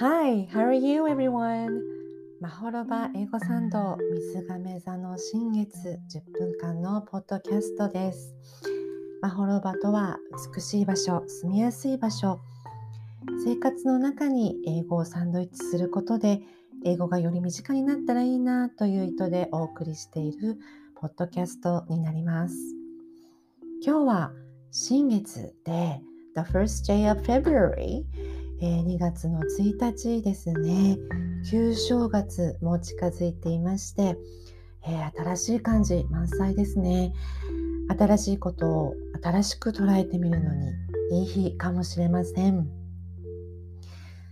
[0.00, 1.82] Hi, how are you everyone?
[2.40, 8.32] マホロバ英語サンド水亀座の新月10分間のポッドキャストです。
[9.20, 10.16] マホロバとは
[10.54, 12.38] 美しい場所、住みやすい場所、
[13.44, 16.42] 生活の中に英語をサンドイッチすることで
[16.84, 20.58] 英語がより身近になったらいいなという意図でお送りしている
[20.94, 22.54] ポッドキャストになります。
[23.84, 24.30] 今日は
[24.70, 26.00] 新月で
[26.36, 28.04] The first day of February
[28.60, 30.98] えー、2月の1日ですね。
[31.50, 34.16] 旧正月も近づいていまして、
[34.86, 37.12] えー、新しい感じ満載ですね。
[37.96, 40.72] 新しいことを新しく捉えてみるのに
[41.20, 42.68] いい日かもしれません。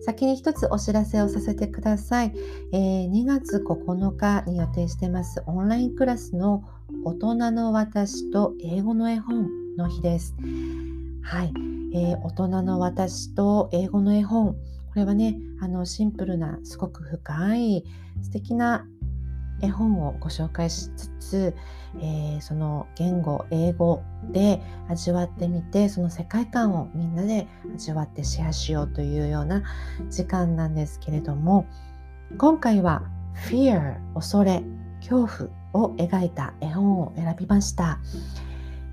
[0.00, 2.32] 先に一つお知らせをさせてください、
[2.72, 6.62] えー、2月9日に予定してますオンラインクラスの
[7.04, 10.34] 大人の私と英語の絵本の日です。
[11.22, 11.77] はい。
[11.94, 14.54] えー、大人の私と英語の絵本。
[14.54, 17.84] これはねあのシンプルなすごく深い
[18.22, 18.86] 素敵な
[19.60, 21.54] 絵本をご紹介しつつ、
[22.00, 29.62] えー、その言語英語で味わってみてその世界観をみんなで味わってシェアしようというような
[30.10, 31.66] 時間なんですけれども
[32.36, 33.02] 今回は
[33.48, 34.62] Fear 恐れ
[35.00, 37.98] 恐怖を描いた絵本を選びました、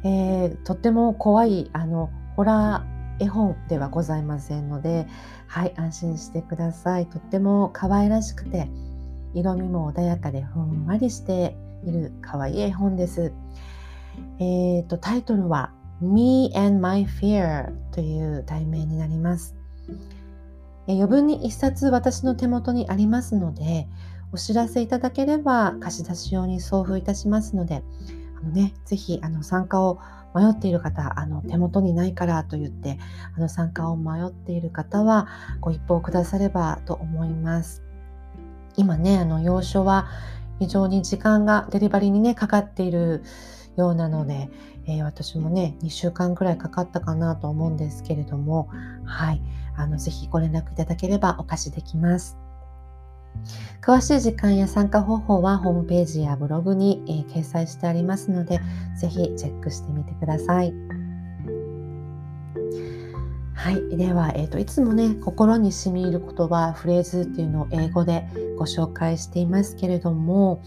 [0.03, 5.07] えー、とっても怖いあのホラー絵本ではございませんので、
[5.47, 7.07] はい、安心してください。
[7.07, 8.69] とっても可愛らしくて、
[9.33, 13.33] 色味も穏やかでふんわりしている可愛い絵本です。
[14.39, 19.55] えーと、タイトルは Me and My Fear という題名になります。
[20.87, 23.87] 余分に一冊私の手元にありますので、
[24.31, 27.83] お知らせいただければ貸し出し用に送付いたしますので、
[28.37, 29.99] あのね、ぜひあの参加を
[30.35, 32.99] 迷っている方あの手元にないからと言って
[33.35, 35.27] あの参加を迷っている方は
[35.61, 37.83] ご一報くださればと思います。
[38.75, 40.07] 今ねあの要所は
[40.59, 43.23] 非常に時間がデリバリーにねかかっている
[43.77, 44.49] ようなので、
[44.85, 48.69] えー、私もね2週間くらいかかったかなと思うんですけれども
[49.05, 49.41] はい
[49.77, 52.44] あのぜひご連絡いただければお貸しできます。
[53.81, 58.59] 詳しい時間や参加方法はホームページやブログに、えー、掲載してありますので、
[58.99, 60.73] ぜひチェックしてみてください。
[63.53, 63.97] はい。
[63.97, 70.61] では、えーと、いつもね、心に染み入る言葉、フレーズっていうのを英語でご紹介していますけれども、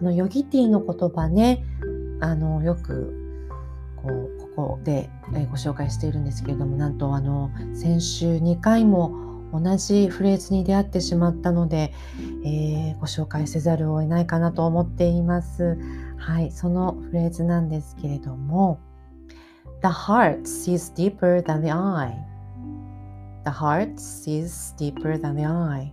[0.00, 1.64] あのヨギティの言葉ね、
[2.20, 3.50] あのよく
[3.96, 5.10] こうここで
[5.50, 9.25] ご紹介しているんですけれども、なんとあの先週2回も
[9.60, 11.92] 同じフレーズに出会ってしまったので、
[12.44, 15.78] えー、ご紹介せざるを得ないかなと思っています。
[16.16, 18.80] はい、そのフレーズなんですけれども
[19.82, 22.14] The heart sees deeper than the eye
[23.44, 25.92] The heart sees deeper than the eye、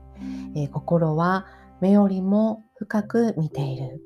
[0.55, 1.45] えー、心は
[1.81, 4.01] 目よりも深く見ている。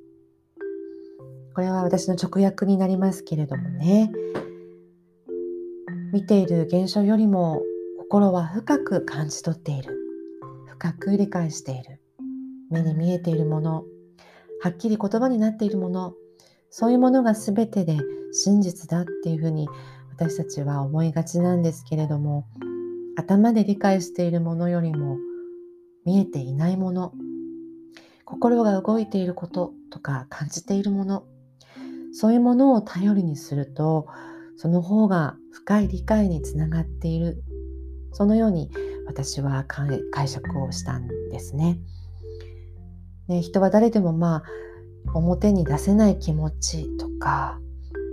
[1.55, 4.11] これは私の直訳になりますけれどもね。
[6.13, 7.61] 見ている現象よりも
[8.09, 9.97] 心は深く感じ取っている。
[10.65, 11.99] 深く理解している。
[12.71, 13.83] 目に見えているもの。
[14.61, 16.13] はっきり言葉になっているもの。
[16.69, 17.97] そういうものが全てで
[18.31, 19.67] 真実だっていうふうに
[20.13, 22.47] 私たちは思いがちなんですけれども
[23.17, 25.17] 頭で理解しているものよりも
[26.05, 27.11] 見えていないもの。
[28.23, 31.25] 心が動いていることとか感じているもの。
[32.13, 34.07] そういうものを頼りにすると
[34.55, 37.43] その方が深い理解につながっている。
[38.17, 38.71] そのように
[39.05, 41.77] 私は解釈をしたんですね。
[43.27, 44.43] ね人は誰でもまあ
[45.13, 47.59] 表に出せない気持ちとか、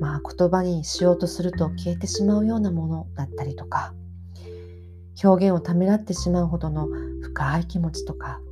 [0.00, 3.94] まあ、言葉にしようとすると消えてしまうようなものだったりとか
[5.24, 6.86] 表現をためらってしまうほどの
[7.22, 8.42] 深い気持ちとか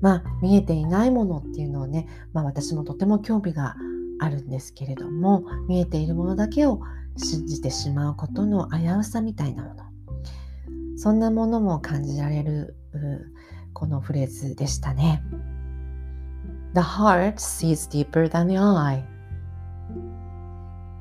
[0.00, 3.76] まあ見えていないものっていうのをね、まあ、私もとても興味が
[4.18, 6.80] あるんですけれども見えているものだけを
[7.16, 9.89] 信じてしまうことの危うさみたいなもの
[11.00, 12.76] そんなものも感じられる
[13.72, 15.22] このフレーズでしたね。
[16.74, 19.02] The heart sees deeper than the eye.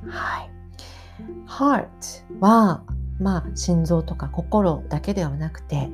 [0.07, 0.50] はい。
[1.46, 1.90] heart
[2.40, 2.81] は、
[3.19, 5.90] まあ、心臓とか心だけではなくて、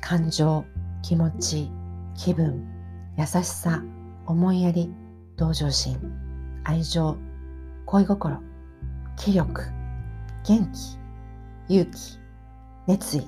[0.00, 0.64] 感情、
[1.02, 1.70] 気持ち、
[2.16, 2.66] 気分、
[3.16, 3.84] 優しさ、
[4.26, 4.92] 思いやり、
[5.36, 5.96] 同情心、
[6.64, 7.16] 愛情、
[7.86, 8.42] 恋心、
[9.16, 9.62] 気力、
[10.44, 10.72] 元
[11.68, 12.21] 気、勇気、
[12.86, 13.26] 熱意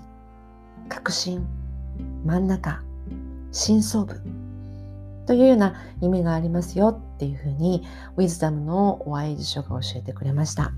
[0.89, 1.47] 確信
[2.25, 2.83] 真ん中
[3.53, 4.21] 深層部
[5.27, 7.85] というような意味がありますよっていうふうに
[8.17, 10.73] ウィズダムの Y 辞書が教えてくれました。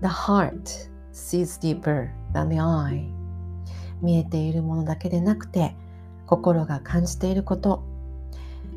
[0.00, 3.08] The heart sees deeper than the eye.
[4.02, 5.76] 見えているものだけでなくて
[6.26, 7.82] 心が感じていること。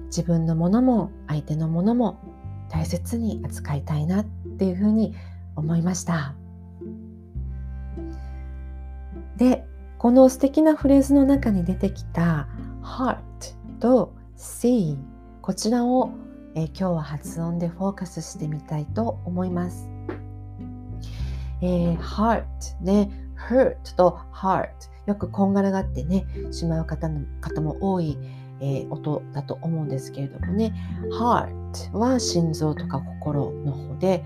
[0.07, 2.17] 自分のものも相手のものも
[2.69, 4.25] 大切に扱いたいなっ
[4.57, 5.13] ていうふうに
[5.55, 6.33] 思いました。
[9.37, 9.63] で
[9.97, 12.47] この素敵なフレーズの中に出てきた
[12.83, 13.17] heart
[13.79, 14.97] と see
[15.41, 16.11] こちらを、
[16.55, 19.87] え今日は発音でフォーカスしてみたいと思います。
[21.61, 22.43] えー、heart
[22.81, 23.09] ね
[23.49, 24.67] hurt と heart
[25.05, 28.17] よくこんがらがってねしまう方の方も多い、
[28.59, 30.73] えー、音だと思うんですけれどもね。
[31.17, 34.25] heart は心臓とか心の方で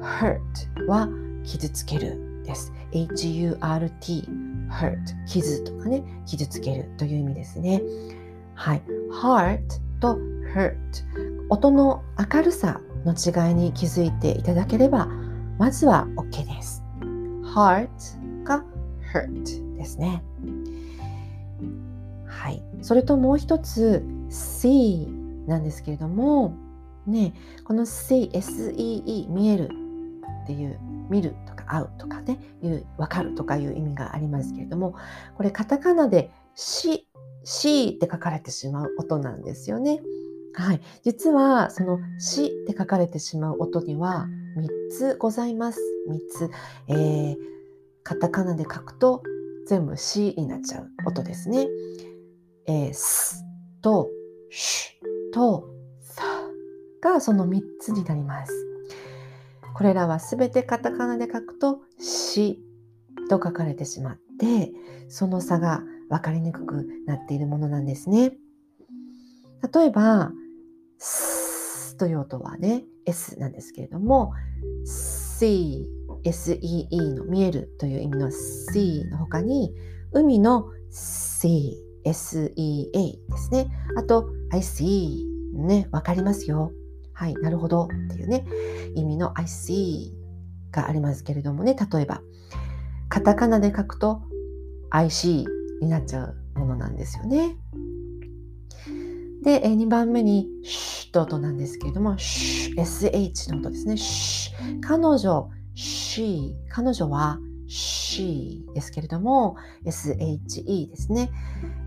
[0.00, 1.08] hurt は
[1.44, 2.72] 傷つけるです。
[2.92, 7.82] Hurt hurt 傷とかね傷つけるという意味ですね。
[8.54, 8.82] はい。
[9.12, 9.60] heart
[10.00, 10.18] と
[10.54, 10.76] hurt
[11.48, 12.02] 音の
[12.32, 15.06] 明るさの違いに気づいていただければ
[15.58, 16.82] まずは OK です。
[17.54, 17.88] heart
[18.44, 18.64] か
[19.12, 20.22] hurt ですね。
[22.26, 22.62] はい。
[22.82, 25.08] それともう一つ see
[25.46, 26.54] なんですけれども
[27.06, 27.32] ね
[27.64, 29.70] この see see 見える
[30.44, 30.78] っていう
[31.08, 31.34] 見る
[31.66, 34.94] とか会うとかねいう分かるとかいう意味がありますけれども
[35.36, 37.08] これカタカナでし
[37.44, 40.00] C って書かれてしまう音なんですよね。
[40.54, 44.26] はい、実はその「し」って書かれてしまう音には
[44.56, 45.80] 3つございます。
[46.08, 46.50] 3つ、
[46.88, 47.36] えー、
[48.02, 49.22] カタカナで書くと
[49.66, 51.68] 全部「し」になっちゃう音ですね。
[52.66, 53.44] えー、す
[53.82, 54.10] と
[54.50, 54.98] し
[55.32, 55.68] と
[56.00, 56.24] さ
[57.00, 58.65] がその3つになります。
[59.76, 62.64] これらはすべてカタカナで書くと「し」
[63.28, 64.72] と書かれてしまって
[65.08, 68.38] その差が分かりにくくなっているものなんですね。
[69.74, 70.32] 例えば、
[70.96, 74.32] スという音はね、S なんですけれども、
[74.86, 75.84] see,
[76.24, 79.74] SEE の見えるという意味の see の他に、
[80.12, 81.74] 海の see,
[82.04, 83.68] SEA ですね。
[83.96, 86.72] あと、I see ね、わかりますよ。
[87.18, 88.44] はい、なるほどっていうね、
[88.94, 90.10] 意味の I see
[90.70, 92.20] がありますけれどもね、例えば、
[93.08, 94.20] カタカナで書くと
[94.90, 95.46] I see
[95.80, 97.56] になっちゃうものなんですよね。
[99.42, 103.96] で、2番目にシュと音なんですけれども、SH の音ですね。
[104.82, 111.30] 彼女、she、彼女は she ですけれども、SHE ですね。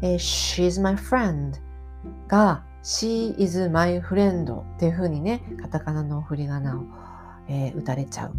[0.01, 1.53] え、she's my friend
[2.27, 6.83] が she is my friend っていうふうにね、カタカナの振り仮名を、
[7.47, 8.33] えー、打たれちゃう。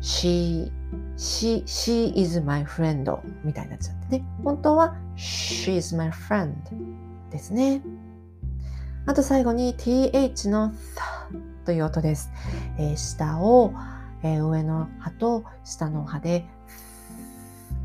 [0.00, 0.70] she,
[1.16, 4.24] she, she is my friend みたいになっちゃってね。
[4.44, 6.54] 本当は she is my friend
[7.30, 7.82] ですね。
[9.06, 10.74] あと最後に th の th
[11.64, 12.30] という音です。
[12.78, 13.72] えー、下を、
[14.22, 16.46] えー、上の歯と下の歯で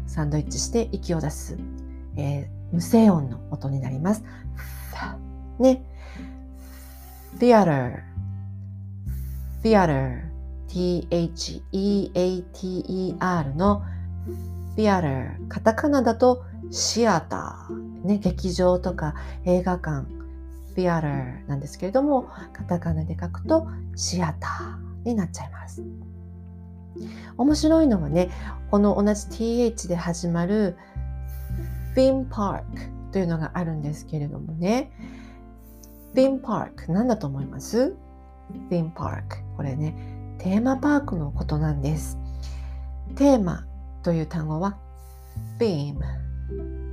[0.08, 1.58] サンドイッチして息を出す、
[2.16, 4.24] えー、無声音の音になります。
[5.60, 5.84] ね。
[7.40, 8.04] theater,
[9.64, 10.24] theater,
[10.68, 11.16] t-h-e-a-t-e-r
[13.56, 13.84] の
[14.76, 19.16] theater カタカナだとシアター、ね、劇場とか
[19.46, 20.18] 映画館。
[20.78, 25.84] theater なんですけれどもカタカナで書くとシアターになっちゃいます。
[27.36, 28.30] 面白いのはね
[28.70, 30.78] この同じ th で始まる
[31.96, 32.64] theme park
[33.12, 34.92] というのがあるんですけれどもね。
[36.18, 37.94] Theme park 何だと思います
[38.72, 39.22] ？Theme park
[39.56, 39.94] これね
[40.40, 42.18] テーマパークのことなんです。
[43.16, 43.68] テーマ
[44.02, 44.80] という単語は
[45.60, 46.00] theme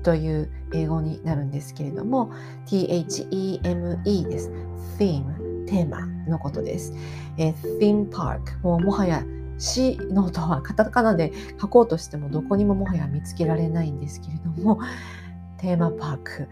[0.03, 2.33] という英語になるんですけれども
[2.67, 4.51] theme です。
[4.99, 6.93] theme テーマのことです。
[7.39, 9.25] えー、theme park もうもはや
[9.57, 14.81] 死の音はカタカナで書こうとしてもどこにももはや見つけられないんですけれども
[15.57, 16.49] テーマパーク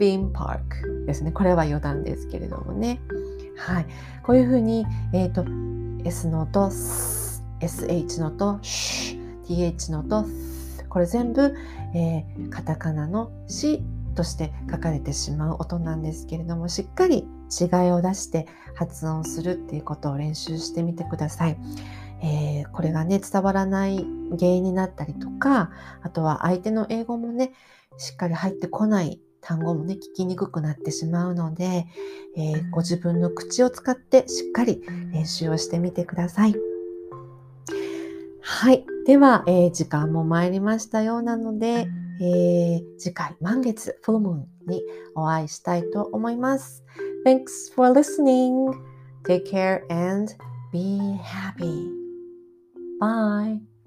[0.00, 1.32] theme park ですね。
[1.32, 3.00] これは余談ですけれどもね。
[3.56, 3.86] はい。
[4.22, 5.44] こういうふうに、えーと
[6.04, 6.70] S の音
[7.60, 10.24] SH の音 TH の音
[10.88, 11.54] これ全部、
[11.94, 13.82] えー、カタカナの「し」
[14.14, 17.28] として書かれてしまう音なんですけれどもしっかり
[17.60, 21.58] 違いを出して発音するっていうことを練習してみてください。
[22.20, 24.04] えー、これがね伝わらない
[24.38, 25.70] 原因になったりとか
[26.02, 27.52] あとは相手の英語もね
[27.96, 31.86] しっかり入ってこない単語もね、聞きにくくなってしまうので、
[32.36, 36.54] えー、ご自分の口を使ってしっかり練習をしてみてください。
[38.40, 38.86] はい。
[39.06, 41.86] では、えー、時間も参りましたようなので、
[42.20, 44.82] えー、次回、満月、フルムーンに
[45.14, 46.84] お会いしたいと思います。
[47.24, 48.72] Thanks for listening.
[49.24, 50.32] Take care and
[50.72, 51.90] be happy.
[53.00, 53.77] Bye.